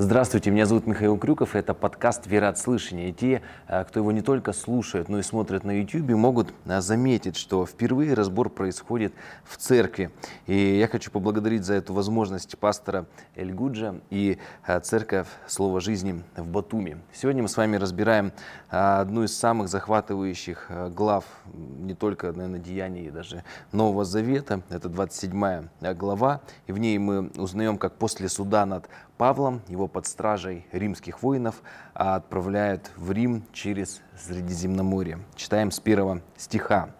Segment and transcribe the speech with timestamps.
[0.00, 3.12] Здравствуйте, меня зовут Михаил Крюков, и это подкаст «Вера от слышания».
[3.12, 7.34] Те, э, кто его не только слушает, но и смотрит на YouTube, могут э, заметить,
[7.34, 10.12] что впервые разбор происходит в церкви.
[10.46, 14.38] И я хочу поблагодарить за эту возможность пастора Эльгуджа и
[14.68, 16.98] э, церковь Слово жизни в Батуми.
[17.12, 18.30] Сегодня мы с вами разбираем
[18.68, 23.42] одну из самых захватывающих глав не только, наверное, деяний даже
[23.72, 24.62] Нового Завета.
[24.70, 28.88] Это 27 глава, и в ней мы узнаем, как после суда над
[29.18, 31.62] Павлом, его под стражей римских воинов,
[31.92, 35.18] а отправляют в Рим через Средиземноморье.
[35.34, 36.90] Читаем с первого стиха.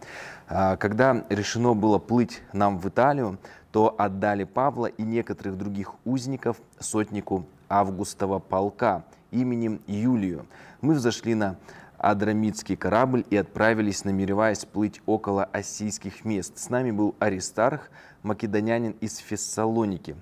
[0.49, 3.39] А, «Когда решено было плыть нам в Италию,
[3.71, 10.47] то отдали Павла и некоторых других узников сотнику Августова полка именем Юлию.
[10.81, 11.57] Мы взошли на
[11.99, 16.57] Адрамитский корабль и отправились, намереваясь плыть около осийских мест.
[16.57, 17.91] С нами был Аристарх,
[18.23, 20.17] македонянин из Фессалоники,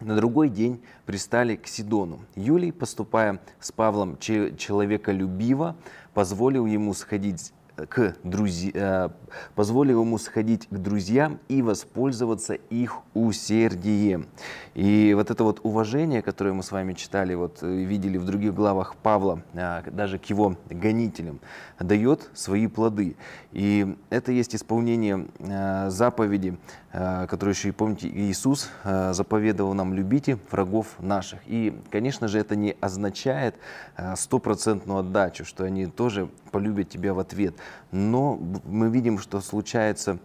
[0.00, 2.20] на другой день пристали к Сидону.
[2.34, 5.76] Юлий, поступая с Павлом человеколюбиво,
[6.12, 9.08] позволил ему сходить к друзья, э,
[9.54, 14.26] позволил ему сходить к друзьям и воспользоваться их усердием.
[14.74, 18.54] И вот это вот уважение, которое мы с вами читали, вот э, видели в других
[18.54, 21.40] главах Павла, э, даже к его гонителям,
[21.80, 23.16] дает свои плоды.
[23.52, 25.26] И это есть исполнение
[25.88, 26.56] заповеди,
[26.92, 31.40] которую еще и помните, Иисус заповедовал нам «любите врагов наших».
[31.46, 33.56] И, конечно же, это не означает
[34.16, 37.54] стопроцентную отдачу, что они тоже полюбят тебя в ответ.
[37.90, 40.18] Но мы видим, что случается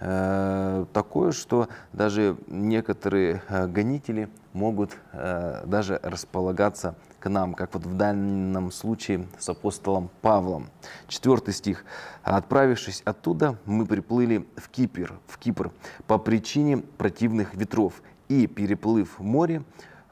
[0.00, 7.84] э, такое, что даже некоторые э, гонители могут э, даже располагаться к нам, как вот
[7.84, 10.68] в данном случае с апостолом Павлом.
[11.08, 11.84] Четвертый стих.
[12.22, 15.72] «Отправившись оттуда, мы приплыли в Кипр, в Кипр
[16.06, 19.64] по причине противных ветров и, переплыв море,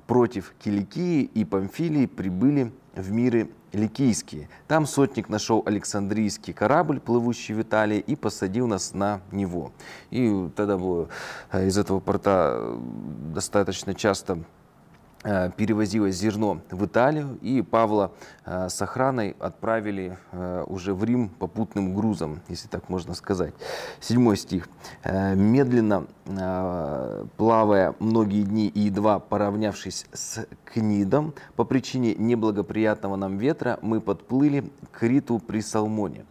[0.07, 4.48] против Киликии и Памфилии прибыли в миры Ликийские.
[4.69, 9.73] Там сотник нашел Александрийский корабль, плывущий в Италии, и посадил нас на него.
[10.11, 11.08] И тогда было
[11.52, 12.79] э, из этого порта э,
[13.34, 14.39] достаточно часто
[15.57, 18.12] перевозилось зерно в Италию, и Павла
[18.45, 23.55] э, с охраной отправили э, уже в Рим попутным грузом, если так можно сказать.
[24.01, 24.68] Седьмой стих.
[25.05, 26.07] «Медленно
[27.36, 34.70] плавая многие дни и едва поравнявшись с Книдом, по причине неблагоприятного нам ветра, мы подплыли
[34.90, 36.24] к Риту при Салмоне.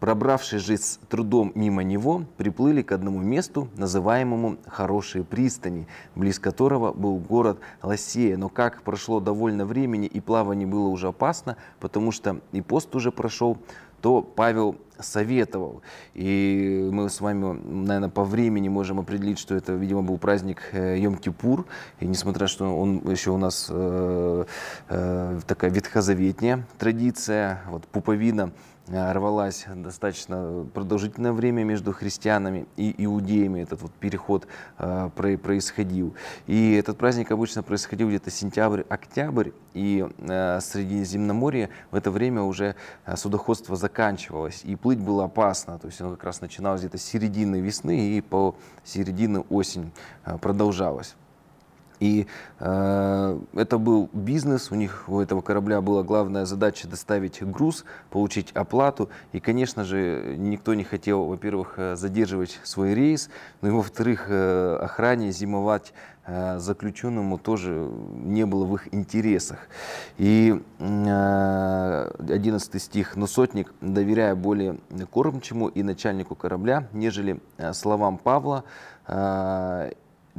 [0.00, 6.92] Пробравшись же с трудом мимо него, приплыли к одному месту, называемому «Хорошие пристани», близ которого
[6.92, 8.36] был город Лосея.
[8.36, 13.10] Но как прошло довольно времени и плавание было уже опасно, потому что и пост уже
[13.10, 13.58] прошел,
[14.00, 15.82] то Павел советовал.
[16.14, 20.98] И мы с вами, наверное, по времени можем определить, что это, видимо, был праздник э,
[20.98, 21.64] Йом-Кипур.
[22.00, 24.44] И несмотря, что он еще у нас э,
[24.88, 28.52] э, такая ветхозаветная традиция, вот пуповина
[28.88, 33.60] рвалась достаточно продолжительное время между христианами и иудеями.
[33.60, 34.46] Этот вот переход
[34.78, 36.14] э, происходил.
[36.46, 39.50] И этот праздник обычно происходил где-то сентябрь-октябрь.
[39.74, 44.62] И э, Средиземноморье в это время уже э, судоходство заканчивалось.
[44.64, 45.78] И плыть было опасно.
[45.78, 49.92] То есть оно как раз начиналось где-то с середины весны и по середины осень
[50.24, 51.14] э, продолжалось.
[52.00, 52.26] И
[52.60, 58.52] э, это был бизнес, у них, у этого корабля была главная задача доставить груз, получить
[58.52, 59.08] оплату.
[59.32, 64.78] И, конечно же, никто не хотел, во-первых, э, задерживать свой рейс, но и, во-вторых, э,
[64.80, 65.92] охране зимовать
[66.26, 69.58] э, заключенному тоже не было в их интересах.
[70.18, 73.16] И э, 11 стих.
[73.16, 74.78] «Но сотник, доверяя более
[75.10, 78.64] кормчему и начальнику корабля, нежели э, словам Павла,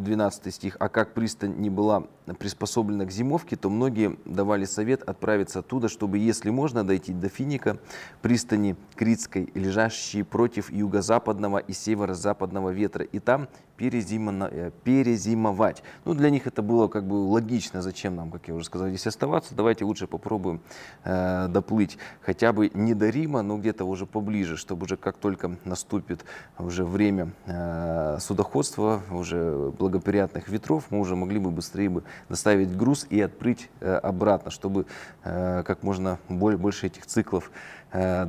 [0.04, 2.06] 12 стих, «А как пристань не была
[2.40, 7.78] приспособлена к зимовке, то многие давали совет отправиться оттуда, чтобы, если можно, дойти до Финика,
[8.22, 13.48] пристани Критской, лежащей против юго-западного и северо-западного ветра, и там
[13.80, 15.84] э, перезимовать.
[16.06, 19.08] Ну, для них это было как бы логично, зачем нам, как я уже сказал, здесь
[19.08, 20.62] оставаться, давайте лучше попробуем
[21.04, 25.58] э, доплыть хотя бы не до Рима, но где-то уже поближе, чтобы уже как только
[25.66, 26.26] наступит
[26.58, 33.06] уже время э, судоходства, уже благоприятных ветров, мы уже могли бы быстрее бы доставить груз
[33.10, 34.86] и отплыть э, обратно, чтобы
[35.24, 37.52] э, как можно больше этих циклов,
[37.92, 38.28] э,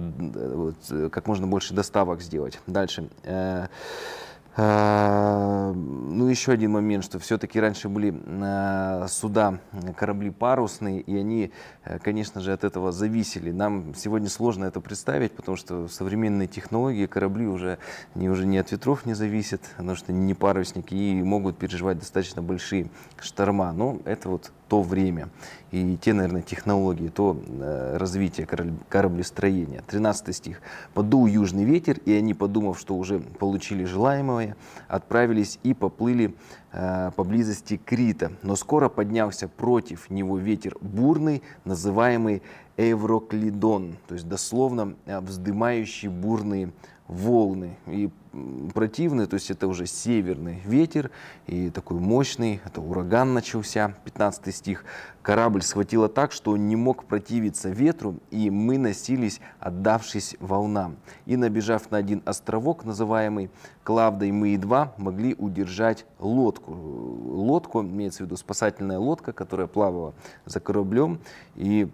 [1.13, 2.61] как можно больше доставок сделать.
[2.67, 3.09] Дальше.
[4.61, 8.13] Ну, еще один момент, что все-таки раньше были
[9.09, 9.59] суда,
[9.97, 11.51] корабли парусные, и они,
[12.03, 13.53] конечно же, от этого зависели.
[13.53, 17.79] Нам сегодня сложно это представить, потому что современные технологии, корабли уже
[18.15, 22.43] не, уже не от ветров не зависят, потому что не парусники и могут переживать достаточно
[22.43, 23.73] большие шторма.
[23.73, 25.31] Но это вот то время
[25.73, 28.47] и те, наверное, технологии, то э, развитие
[28.89, 29.83] кораблестроения.
[29.89, 30.63] 13 стих.
[30.95, 34.57] «Подул южный ветер, и они, подумав, что уже получили желаемое,
[34.87, 36.37] отправились и поплыли
[36.71, 38.31] э, поблизости Крита.
[38.43, 42.41] Но скоро поднялся против него ветер бурный, называемый
[42.77, 46.71] Эвроклидон, то есть дословно э, вздымающий бурные
[47.11, 47.77] волны.
[47.87, 48.09] И
[48.73, 51.11] противный, то есть это уже северный ветер
[51.49, 54.85] и такой мощный, это ураган начался, 15 стих.
[55.21, 60.97] Корабль схватило так, что он не мог противиться ветру, и мы носились, отдавшись волнам.
[61.27, 63.51] И набежав на один островок, называемый
[63.83, 66.73] Клавдой, мы едва могли удержать лодку.
[66.73, 70.15] Лодку, имеется в виду спасательная лодка, которая плавала
[70.47, 71.19] за кораблем,
[71.57, 71.91] и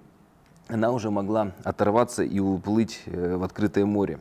[0.69, 4.19] она уже могла оторваться и уплыть э, в открытое море.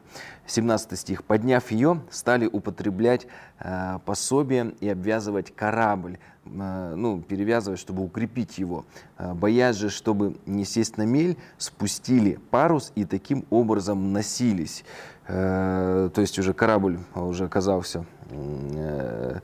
[0.48, 1.24] 17 стих.
[1.24, 3.26] «Подняв ее, стали употреблять
[3.60, 8.86] э, пособие и обвязывать корабль, э, ну, перевязывать, чтобы укрепить его.
[9.18, 14.84] Э, боясь же, чтобы не сесть на мель, спустили парус и таким образом носились».
[15.28, 19.40] Э, то есть уже корабль уже оказался, э,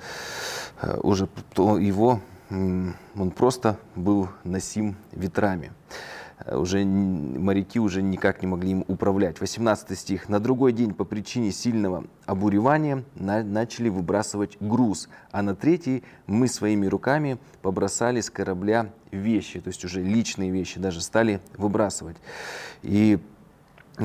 [0.81, 1.27] э уже
[1.57, 2.19] его,
[2.51, 5.71] он просто был носим ветрами.
[6.51, 9.39] Э, уже моряки уже никак не могли им управлять.
[9.39, 10.29] 18 стих.
[10.29, 16.47] «На другой день по причине сильного обуревания на, начали выбрасывать груз, а на третий мы
[16.47, 22.17] своими руками побросали с корабля вещи, то есть уже личные вещи даже стали выбрасывать».
[22.83, 23.19] И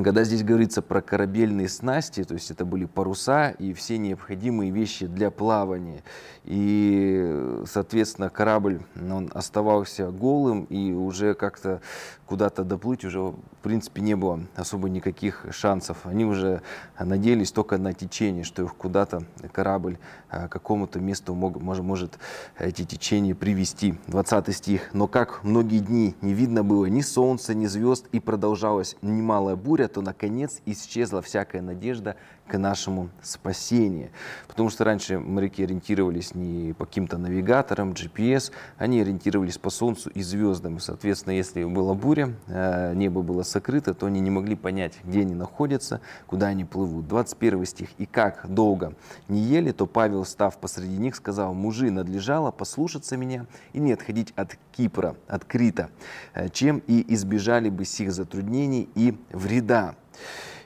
[0.03, 5.07] когда здесь говорится про корабельные снасти, то есть это были паруса и все необходимые вещи
[5.07, 6.03] для плавания.
[6.45, 11.81] И, соответственно, корабль он оставался голым и уже как-то
[12.27, 15.99] куда-то доплыть уже, в принципе, не было особо никаких шансов.
[16.05, 16.63] Они уже
[16.99, 19.23] надеялись только на течение, что их куда-то
[19.53, 19.99] корабль
[20.29, 22.19] а, к какому-то месту мог, может, может
[22.59, 23.95] эти течения привести.
[24.09, 24.91] 20 стих.
[24.93, 29.86] «Но как многие дни не видно было ни солнца, ни звезд, и продолжалась немалая буря,
[29.89, 32.17] то, наконец, исчезла всякая надежда
[32.47, 34.11] к нашему спасению.
[34.47, 40.23] Потому что раньше моряки ориентировались не по каким-то навигаторам, GPS, они ориентировались по Солнцу и
[40.23, 40.77] звездам.
[40.77, 45.21] И, соответственно, если была буря, э, небо было сокрыто, то они не могли понять, где
[45.21, 47.09] они находятся, куда они плывут.
[47.09, 47.89] 21 стих.
[47.99, 48.95] «И как долго
[49.29, 54.33] не ели, то Павел, став посреди них, сказал, мужи, надлежало послушаться меня и не отходить
[54.37, 55.91] от Кипра, от Крита,
[56.35, 59.66] э, чем и избежали бы сих затруднений и вреда».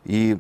[0.05, 0.39] И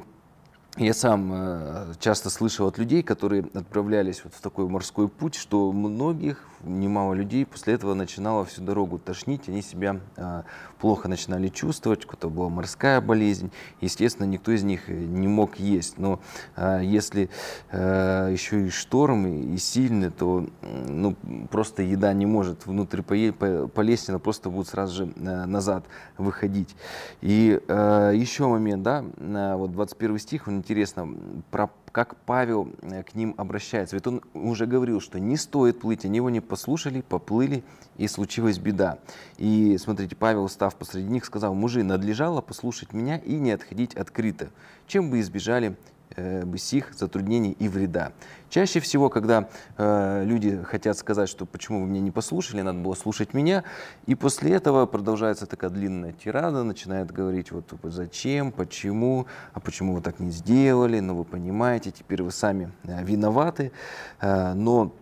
[0.76, 5.72] я сам э, часто слышал от людей, которые отправлялись вот в такой морской путь, что
[5.72, 10.42] многих немало людей после этого начинало всю дорогу тошнить, они себя э,
[10.78, 13.50] плохо начинали чувствовать, какая-то была морская болезнь.
[13.80, 15.98] Естественно, никто из них не мог есть.
[15.98, 16.20] Но
[16.56, 17.30] э, если
[17.70, 20.46] э, еще и шторм, и, и сильный, то
[20.88, 21.16] ну,
[21.50, 25.84] просто еда не может внутрь полезть, она просто будет сразу же э, назад
[26.18, 26.74] выходить.
[27.20, 31.08] И э, еще момент, да, э, вот 21 стих, он интересно,
[31.50, 33.96] про как Павел э, к ним обращается.
[33.96, 37.64] Ведь он уже говорил, что не стоит плыть, они его не послушали, поплыли,
[37.96, 38.98] и случилась беда.
[39.38, 44.50] И смотрите, Павел, став посреди них, сказал, мужи, надлежало послушать меня и не отходить открыто,
[44.86, 45.76] чем бы избежали
[46.16, 48.12] э, бы сих затруднений и вреда.
[48.48, 49.48] Чаще всего, когда
[49.78, 53.62] э, люди хотят сказать, что почему вы меня не послушали, надо было слушать меня,
[54.06, 60.00] и после этого продолжается такая длинная тирада, начинает говорить, вот зачем, почему, а почему вы
[60.00, 63.70] так не сделали, ну вы понимаете, теперь вы сами э, виноваты,
[64.20, 64.92] э, но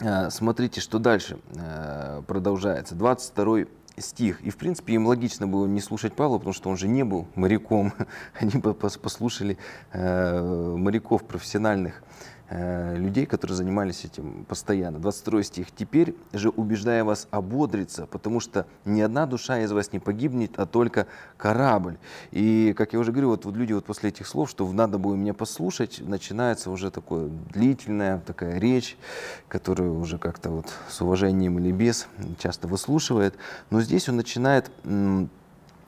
[0.00, 2.96] э, смотрите, что дальше э, продолжается.
[2.96, 4.40] 22 стих.
[4.42, 7.26] И, в принципе, им логично было не слушать Павла, потому что он же не был
[7.34, 7.92] моряком.
[8.40, 9.58] Они послушали
[9.92, 12.02] э, моряков профессиональных.
[12.50, 14.98] Э, людей, которые занимались этим постоянно.
[14.98, 15.72] 22 стих.
[15.74, 20.66] «Теперь же убеждая вас ободриться, потому что ни одна душа из вас не погибнет, а
[20.66, 21.06] только
[21.38, 21.96] корабль».
[22.32, 25.14] И, как я уже говорю, вот, вот люди вот после этих слов, что надо было
[25.14, 28.98] меня послушать, начинается уже такое длительная такая речь,
[29.48, 32.08] которую уже как-то вот с уважением или без
[32.38, 33.36] часто выслушивает.
[33.70, 34.70] Но здесь он начинает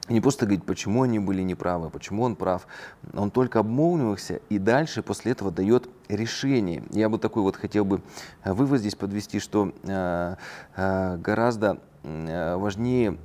[0.08, 2.66] не просто говорить, почему они были неправы, почему он прав.
[3.14, 6.84] Он только обмолвился и дальше после этого дает решение.
[6.90, 8.02] Я бы такой вот хотел бы
[8.44, 10.36] вывод здесь подвести, что э,
[10.76, 13.18] э, гораздо э, важнее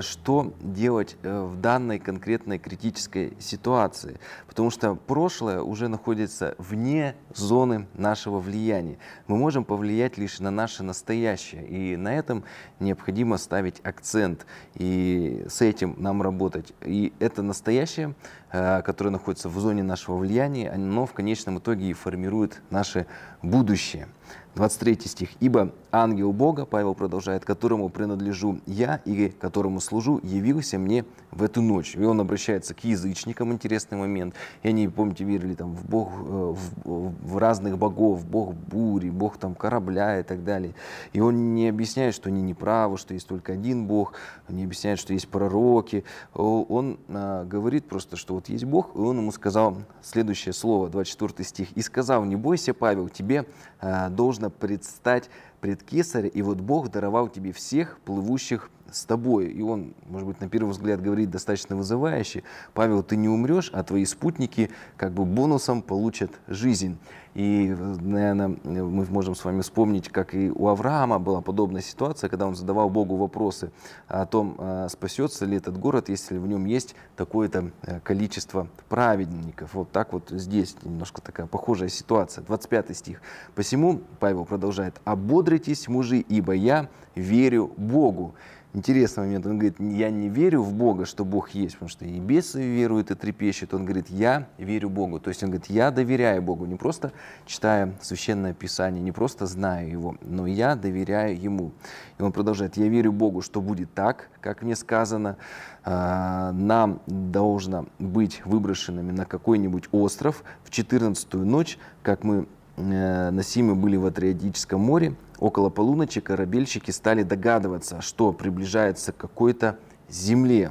[0.00, 4.18] что делать э, в данной конкретной критической ситуации.
[4.46, 8.98] Потому что прошлое уже находится вне зоны нашего влияния.
[9.26, 11.66] Мы можем повлиять лишь на наше настоящее.
[11.66, 12.44] И на этом
[12.80, 14.46] необходимо ставить акцент.
[14.74, 16.72] И с этим нам работать.
[16.82, 18.14] И это настоящее
[18.52, 23.06] которые находятся в зоне нашего влияния, оно в конечном итоге и формирует наше
[23.42, 24.08] будущее.
[24.54, 25.28] 23 стих.
[25.40, 31.62] «Ибо ангел Бога, Павел продолжает, которому принадлежу я и которому служу, явился мне в эту
[31.62, 31.94] ночь».
[31.96, 34.34] И он обращается к язычникам, интересный момент.
[34.62, 36.54] И они, помните, верили там, в, Бог, э,
[36.84, 40.74] в, в разных богов, Бог бури, Бог там корабля и так далее.
[41.14, 44.12] И он не объясняет, что они неправы, что есть только один Бог,
[44.48, 46.04] он не объясняет, что есть пророки.
[46.34, 51.44] Он а, говорит просто, что вот есть Бог, и он ему сказал следующее слово, 24
[51.48, 51.72] стих.
[51.72, 53.46] «И сказал, не бойся, Павел, тебе
[53.80, 55.30] а, должно предстать
[55.60, 59.48] пред Кесаря, и вот Бог даровал тебе всех плывущих с тобой.
[59.48, 62.42] И он, может быть, на первый взгляд говорит достаточно вызывающе.
[62.74, 66.98] Павел, ты не умрешь, а твои спутники как бы бонусом получат жизнь.
[67.34, 72.46] И, наверное, мы можем с вами вспомнить, как и у Авраама была подобная ситуация, когда
[72.46, 73.72] он задавал Богу вопросы
[74.06, 79.72] о том, а, спасется ли этот город, если в нем есть такое-то э, количество праведников.
[79.72, 82.44] Вот так вот здесь немножко такая похожая ситуация.
[82.44, 83.22] 25 стих.
[83.54, 88.34] «Посему, Павел продолжает, ободритесь, мужи, ибо я верю Богу».
[88.74, 89.44] Интересный момент.
[89.44, 93.10] Он говорит, я не верю в Бога, что Бог есть, потому что и бесы веруют
[93.10, 93.74] и трепещут.
[93.74, 95.20] Он говорит, я верю Богу.
[95.20, 97.12] То есть он говорит, я доверяю Богу, не просто
[97.44, 101.72] читая Священное Писание, не просто знаю Его, но я доверяю Ему.
[102.18, 105.36] И он продолжает, я верю Богу, что будет так, как мне сказано,
[105.84, 113.74] а, нам должно быть выброшенными на какой-нибудь остров в 14 ночь, как мы э, носимы
[113.74, 119.76] были в Адриатическом море, Около полуночи корабельщики стали догадываться, что приближается к какой-то
[120.08, 120.70] земле.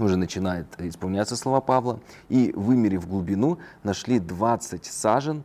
[0.00, 2.00] Уже начинает исполняться слова Павла.
[2.28, 5.44] И, вымерив глубину, нашли 20 сажен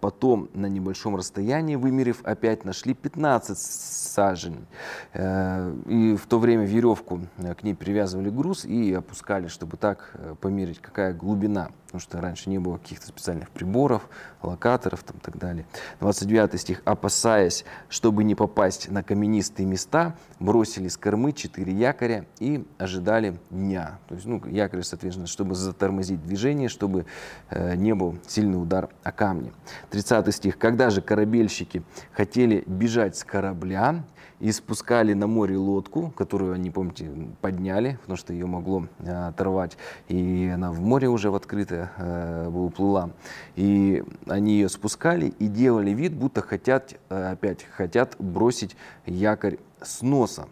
[0.00, 4.66] потом на небольшом расстоянии, вымерив, опять нашли 15 сажен.
[5.12, 10.16] Э, и в то время веревку э, к ней привязывали груз и опускали, чтобы так
[10.40, 11.70] померить, какая глубина.
[11.86, 14.08] Потому что раньше не было каких-то специальных приборов,
[14.42, 15.64] локаторов и так далее.
[16.00, 16.82] 29 стих.
[16.84, 23.98] «Опасаясь, чтобы не попасть на каменистые места, бросили с кормы четыре якоря и ожидали дня».
[24.08, 27.06] То есть, ну, якорь, соответственно, чтобы затормозить движение, чтобы
[27.50, 29.52] не был сильный удар о камень камни.
[29.90, 30.58] 30 стих.
[30.58, 34.04] «Когда же корабельщики хотели бежать с корабля
[34.40, 39.78] и спускали на море лодку, которую они, помните, подняли, потому что ее могло э, оторвать,
[40.08, 43.10] и она в море уже в открытое э, уплыла,
[43.54, 48.76] и они ее спускали и делали вид, будто хотят, э, опять хотят бросить
[49.06, 50.48] якорь с носа.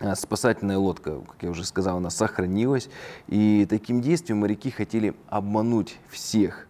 [0.00, 2.88] А, спасательная лодка, как я уже сказал, она сохранилась.
[3.28, 6.66] И таким действием моряки хотели обмануть всех.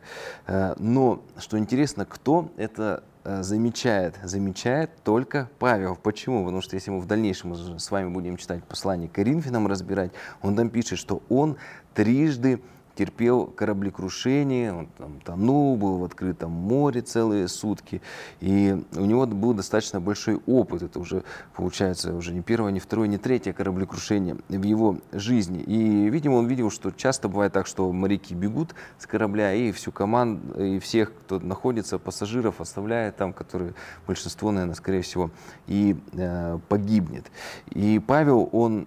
[0.46, 4.16] А, но, что интересно, кто это а, замечает?
[4.22, 5.96] Замечает только Павел.
[5.96, 6.44] Почему?
[6.44, 10.12] Потому что если мы в дальнейшем с вами будем читать послание Коринфянам разбирать,
[10.42, 11.56] он там пишет, что он
[11.94, 12.60] трижды
[12.94, 18.00] терпел кораблекрушение, он там тонул, был в открытом море целые сутки.
[18.40, 20.82] И у него был достаточно большой опыт.
[20.82, 21.24] Это уже,
[21.54, 25.60] получается, уже не первое, не второе, не третье кораблекрушение в его жизни.
[25.60, 29.92] И, видимо, он видел, что часто бывает так, что моряки бегут с корабля, и всю
[29.92, 33.74] команду, и всех, кто находится, пассажиров оставляет там, которые,
[34.06, 35.30] большинство, наверное, скорее всего,
[35.66, 37.26] и э, погибнет.
[37.70, 38.86] И Павел, он,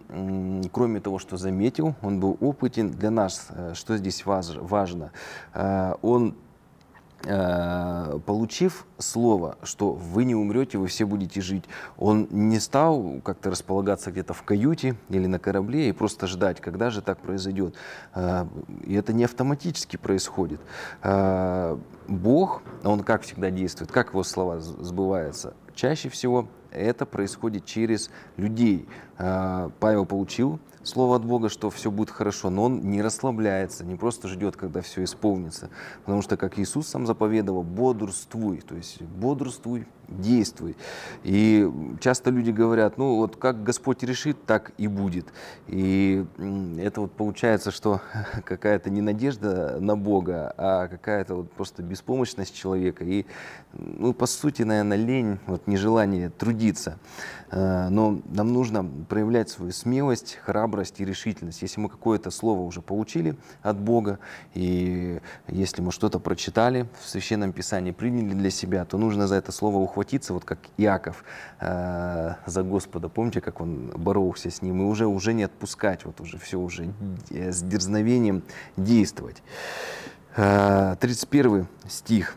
[0.71, 5.11] кроме того, что заметил, он был опытен для нас, э, что здесь важно?
[5.53, 6.35] Э, он
[7.23, 11.63] э, получив слово, что вы не умрете, вы все будете жить,
[11.97, 16.89] он не стал как-то располагаться где-то в каюте или на корабле и просто ждать, когда
[16.89, 17.73] же так произойдет.
[18.13, 18.45] Э,
[18.85, 20.61] и это не автоматически происходит.
[22.07, 25.53] Бог, он как всегда действует, как его слова сбываются?
[25.75, 28.87] Чаще всего это происходит через людей.
[29.17, 34.27] Павел получил слово от Бога, что все будет хорошо, но он не расслабляется, не просто
[34.27, 35.69] ждет, когда все исполнится.
[36.05, 40.75] Потому что, как Иисус сам заповедовал, бодрствуй, то есть бодрствуй, действуй.
[41.23, 45.27] И часто люди говорят, ну вот как Господь решит, так и будет.
[45.67, 46.25] И
[46.79, 48.01] это вот получается, что
[48.45, 53.03] какая-то не надежда на Бога, а какая-то вот просто беспомощность человека.
[53.03, 53.25] И,
[53.73, 56.97] ну, по сути, наверное, лень, вот нежелание трудиться.
[57.51, 61.61] Э, но нам нужно проявлять свою смелость, храбрость и решительность.
[61.61, 64.19] Если мы какое-то слово уже получили от Бога,
[64.53, 69.51] и если мы что-то прочитали в Священном Писании, приняли для себя, то нужно за это
[69.51, 71.23] слово ухватиться, вот как Иаков
[71.59, 73.09] э, за Господа.
[73.09, 74.81] Помните, как он боролся с ним?
[74.81, 76.93] И уже, уже не отпускать, вот уже все уже
[77.31, 78.43] с дерзновением
[78.75, 79.41] действовать.
[80.35, 82.35] Э, 31 стих.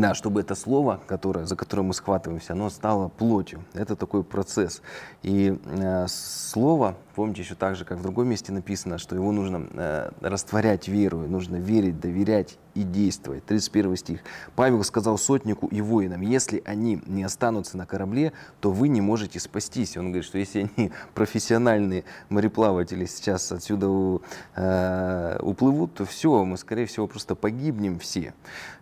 [0.00, 3.64] Да, чтобы это слово, которое, за которое мы схватываемся, оно стало плотью.
[3.72, 4.82] Это такой процесс.
[5.22, 9.66] И э, слово, помните еще так же, как в другом месте написано, что его нужно
[9.72, 13.44] э, растворять верою, нужно верить, доверять и действовать.
[13.46, 14.20] 31 стих.
[14.54, 19.40] Павел сказал сотнику и воинам, если они не останутся на корабле, то вы не можете
[19.40, 19.96] спастись.
[19.96, 24.20] Он говорит, что если они профессиональные мореплаватели сейчас отсюда
[24.56, 28.34] э, уплывут, то все, мы, скорее всего, просто погибнем все.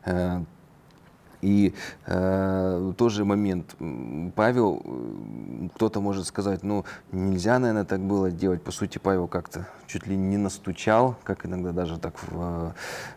[0.04, 0.42] Э,
[1.44, 1.74] и
[2.06, 3.76] э, тоже момент,
[4.34, 8.62] Павел, э, кто-то может сказать, ну, нельзя, наверное, так было делать.
[8.62, 12.74] По сути, Павел как-то чуть ли не настучал, как иногда даже так в,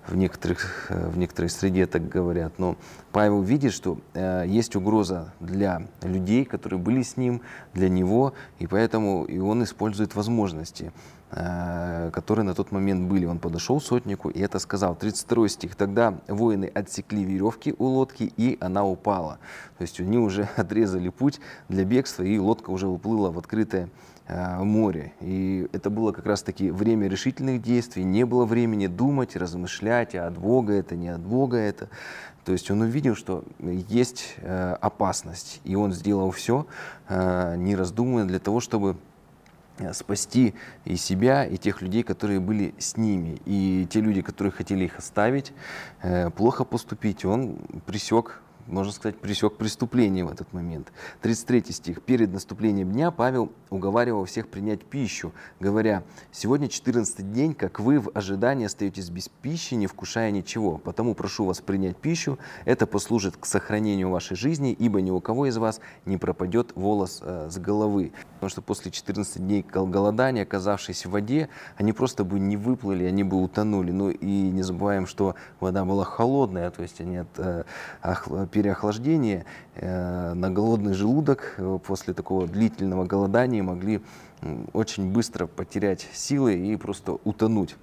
[0.08, 2.60] в, некоторых, в некоторой среде так говорят.
[2.60, 2.76] Но
[3.14, 7.42] Павел видит, что э, есть угроза для людей, которые были с ним,
[7.74, 10.92] для него, и поэтому и он использует возможности.
[11.30, 13.26] Э, которые на тот момент были.
[13.26, 14.96] Он подошел сотнику и это сказал.
[14.96, 15.76] 32 стих.
[15.76, 19.38] Тогда воины отсекли веревки у лодки, и она упала.
[19.78, 23.90] То есть они уже отрезали путь для бегства, и лодка уже уплыла в открытое
[24.28, 25.12] э, море.
[25.20, 28.06] И это было как раз-таки время решительных действий.
[28.06, 31.90] Не было времени думать, размышлять, а от Бога это, не от Бога это.
[32.46, 36.66] То есть он увидел, что есть э, опасность, и он сделал все,
[37.10, 38.96] не раздумывая, для того, чтобы
[39.94, 40.54] спасти
[40.86, 43.40] и себя, и тех людей, которые были с ними.
[43.46, 45.54] И те люди, которые хотели их оставить,
[46.02, 50.92] э, плохо поступить, он присек можно сказать, пресек преступление в этот момент.
[51.22, 52.02] 33 стих.
[52.02, 58.12] «Перед наступлением дня Павел уговаривал всех принять пищу, говоря, «Сегодня 14 день, как вы в
[58.14, 60.78] ожидании остаетесь без пищи, не вкушая ничего.
[60.78, 65.48] Потому прошу вас принять пищу, это послужит к сохранению вашей жизни, ибо ни у кого
[65.48, 68.12] из вас не пропадет волос э, с головы».
[68.36, 73.24] Потому что после 14 дней голодания, оказавшись в воде, они просто бы не выплыли, они
[73.24, 73.92] бы утонули.
[73.92, 77.64] Ну и не забываем, что вода была холодная, то есть они от э,
[78.58, 79.46] переохлаждения
[79.76, 84.02] э, на голодный желудок э, после такого длительного голодания могли
[84.74, 87.76] очень быстро потерять силы и просто утонуть.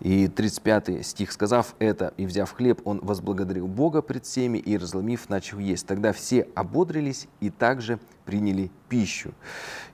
[0.00, 5.28] И 35 стих, сказав это и взяв хлеб, он возблагодарил Бога пред всеми и, разломив,
[5.28, 5.86] начал есть.
[5.86, 9.32] Тогда все ободрились и также приняли пищу.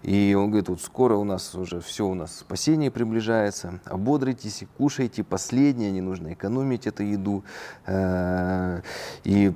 [0.03, 5.25] И он говорит, вот скоро у нас уже все, у нас спасение приближается, ободритесь, кушайте
[5.25, 7.45] последнее, не нужно экономить эту еду.
[7.87, 8.83] Э,
[9.25, 9.53] и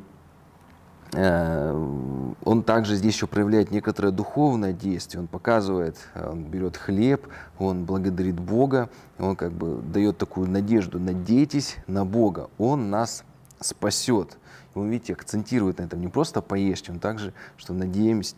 [1.14, 5.20] он также здесь еще проявляет некоторое духовное действие.
[5.20, 7.26] Он показывает, он берет хлеб,
[7.58, 13.24] он благодарит Бога, он как бы дает такую надежду, надейтесь на Бога, Он нас
[13.60, 14.38] спасет.
[14.74, 18.34] И он, видите, акцентирует на этом, не просто поешьте, он также, что надеемся,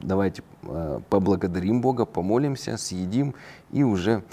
[0.00, 3.34] давайте э, поблагодарим Бога, помолимся, съедим
[3.70, 4.24] и уже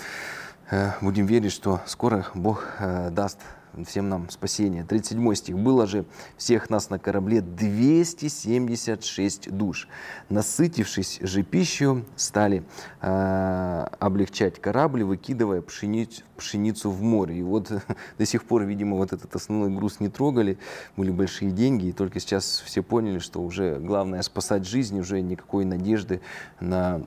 [0.71, 2.65] э, будем верить, что скоро Бог
[3.11, 3.39] даст
[3.85, 4.83] всем нам спасение.
[4.83, 5.57] 37 стих.
[5.57, 6.05] «Было же
[6.37, 9.87] всех нас на корабле 276 душ.
[10.29, 12.63] Насытившись же пищу, стали
[13.01, 17.39] э, облегчать корабль, выкидывая пшеницу, пшеницу в море».
[17.39, 17.71] И вот
[18.17, 20.57] до сих пор, видимо, вот этот основной груз не трогали,
[20.97, 25.65] были большие деньги, и только сейчас все поняли, что уже главное спасать жизнь, уже никакой
[25.65, 26.21] надежды
[26.59, 27.03] на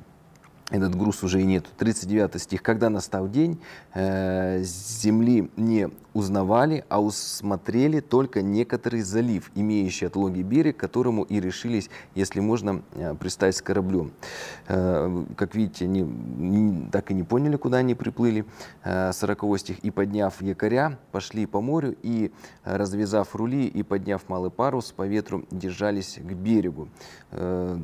[0.72, 1.66] этот груз уже и нет.
[1.76, 2.62] 39 стих.
[2.62, 3.60] «Когда настал день,
[3.92, 11.90] э, земли не узнавали, а усмотрели только некоторый залив, имеющий отлоги берег, которому и решились,
[12.14, 14.12] если можно, э, пристать с кораблем».
[14.68, 18.46] Э, как видите, они не, так и не поняли, куда они приплыли.
[18.82, 19.78] Э, 40 стих.
[19.80, 22.32] «И подняв якоря, пошли по морю, и,
[22.64, 26.88] развязав рули, и подняв малый парус, по ветру держались к берегу».
[27.30, 27.78] Э,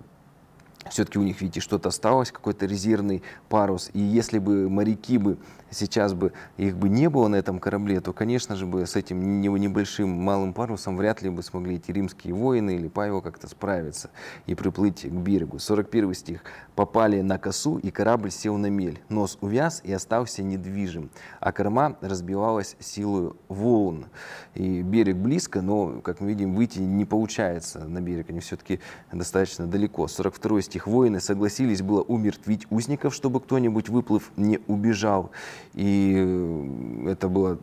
[0.91, 3.91] все-таки у них, видите, что-то осталось, какой-то резервный парус.
[3.93, 5.39] И если бы моряки бы
[5.71, 9.41] сейчас бы их бы не было на этом корабле, то, конечно же, бы с этим
[9.41, 14.11] небольшим малым парусом вряд ли бы смогли эти римские воины или Павел как-то справиться
[14.47, 15.59] и приплыть к берегу.
[15.59, 16.43] 41 стих.
[16.75, 19.01] «Попали на косу, и корабль сел на мель.
[19.09, 24.07] Нос увяз и остался недвижим, а корма разбивалась силой волн».
[24.55, 28.31] И берег близко, но, как мы видим, выйти не получается на берег.
[28.31, 28.81] Они все-таки
[29.13, 30.07] достаточно далеко.
[30.07, 30.87] 42 стих.
[30.87, 35.31] «Воины согласились было умертвить узников, чтобы кто-нибудь, выплыв, не убежал».
[35.75, 37.59] И э, это было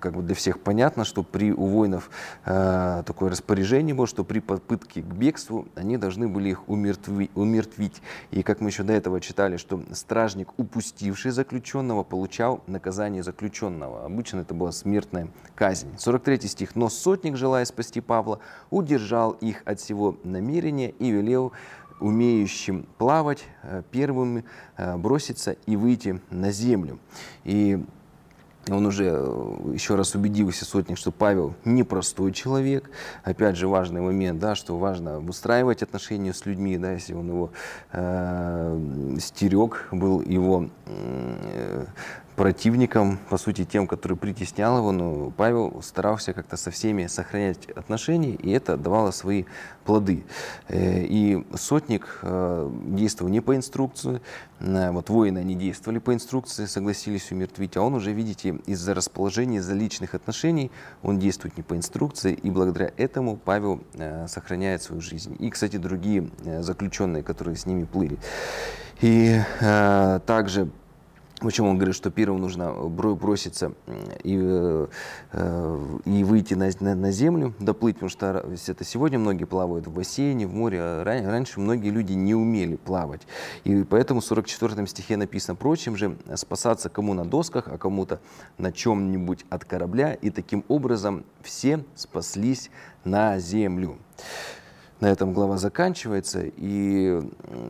[0.00, 2.10] как бы для всех понятно, что при у воинов
[2.44, 8.02] э, такое распоряжение было, что при попытке к бегству они должны были их умертви, умертвить.
[8.30, 14.04] И как мы еще до этого читали, что стражник, упустивший заключенного, получал наказание заключенного.
[14.04, 15.88] Обычно это была смертная казнь.
[15.98, 16.76] 43 стих.
[16.76, 21.52] «Но сотник, желая спасти Павла, удержал их от всего намерения и велел
[22.00, 24.44] умеющим плавать, э, первым
[24.76, 26.98] э, броситься и выйти на землю.
[27.44, 27.84] И
[28.68, 32.90] он уже э, еще раз убедился, сотник, что Павел непростой человек.
[33.22, 37.50] Опять же, важный момент, да, что важно выстраивать отношения с людьми, да, если он его
[37.92, 41.86] э, стерег, был его э,
[42.36, 48.34] противником, по сути, тем, который притеснял его, но Павел старался как-то со всеми сохранять отношения,
[48.34, 49.44] и это давало свои
[49.84, 50.24] плоды.
[50.68, 54.20] Э, и сотник э, действовал не по инструкции,
[54.60, 59.56] э, вот воины они действовали по инструкции, согласились умертвить, а он уже, видите, из-за расположения,
[59.56, 60.70] из-за личных отношений,
[61.02, 63.80] он действует не по инструкции, и благодаря этому Павел
[64.28, 65.36] сохраняет свою жизнь.
[65.38, 66.28] И, кстати, другие
[66.60, 68.18] заключенные, которые с ними плыли.
[69.00, 70.68] И также
[71.46, 71.70] Почему?
[71.70, 73.70] Он говорит, что первым нужно броситься
[74.24, 79.86] и, э, и выйти на, на, на землю, доплыть, потому что это сегодня многие плавают
[79.86, 83.28] в бассейне, в море, а раньше многие люди не умели плавать.
[83.62, 88.18] И поэтому в 44 стихе написано, прочим же спасаться кому на досках, а кому-то
[88.58, 92.72] на чем-нибудь от корабля, и таким образом все спаслись
[93.04, 93.98] на землю
[95.00, 96.44] на этом глава заканчивается.
[96.56, 97.20] И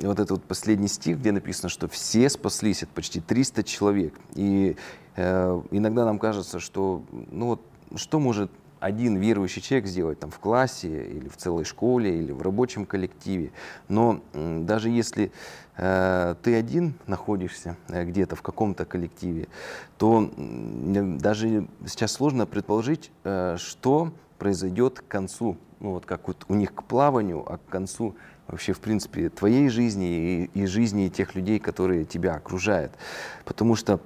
[0.03, 4.15] вот этот вот последний стих, где написано, что все спаслись, это почти 300 человек.
[4.35, 4.77] И
[5.17, 7.63] э, иногда нам кажется, что ну вот,
[7.97, 12.43] что может один верующий человек сделать там в классе или в целой школе или в
[12.43, 13.51] рабочем коллективе.
[13.89, 15.31] Но даже если э,
[15.77, 19.49] ты один находишься э, где-то в каком-то коллективе,
[19.99, 26.45] то э, даже сейчас сложно предположить, э, что произойдет к концу ну вот как вот
[26.49, 28.17] у них к плаванию, а к концу
[28.49, 32.93] вообще, в принципе, твоей жизни и, и жизни тех людей, которые тебя окружают.
[33.45, 34.01] Потому что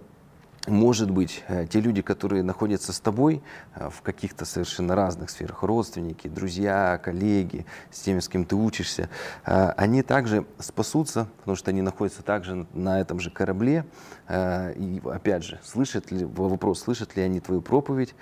[0.67, 3.43] может быть, э, те люди, которые находятся с тобой
[3.75, 9.09] э, в каких-то совершенно разных сферах, родственники, друзья, коллеги, с теми, с кем ты учишься,
[9.47, 13.85] э, они также спасутся, потому что они находятся также на этом же корабле.
[14.29, 18.15] И опять же, слышат ли, вопрос, слышат ли они твою проповедь,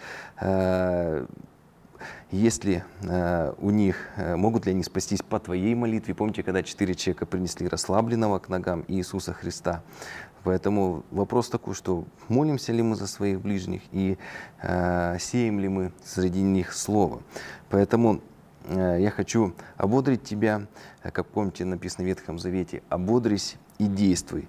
[2.31, 6.15] если э, у них, э, могут ли они спастись по твоей молитве.
[6.15, 9.83] Помните, когда четыре человека принесли расслабленного к ногам Иисуса Христа.
[10.45, 14.19] Поэтому вопрос такой, что молимся ли мы за своих ближних и
[14.63, 17.23] э, сеем ли мы среди них Слово.
[17.71, 18.21] Поэтому
[18.65, 20.67] э, я хочу ободрить тебя,
[21.03, 24.49] э, как помните, написано в Ветхом Завете, ободрись и действуй.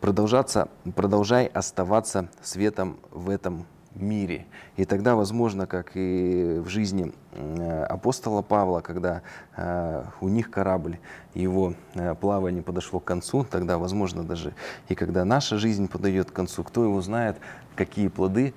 [0.00, 4.46] Продолжаться, продолжай оставаться светом в этом мире.
[4.76, 9.22] И тогда, возможно, как и в жизни э, апостола Павла, когда
[9.56, 10.98] э, у них корабль,
[11.34, 14.54] его э, плавание подошло к концу, тогда, возможно, даже
[14.88, 17.36] и когда наша жизнь подойдет к концу, кто его знает,
[17.74, 18.52] какие плоды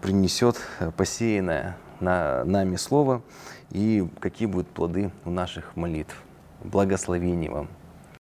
[0.00, 0.56] принесет
[0.96, 3.22] посеянное на, нами слово
[3.70, 6.16] и какие будут плоды у наших молитв.
[6.64, 7.68] Благословений вам!